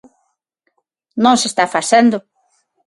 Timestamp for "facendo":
1.75-2.17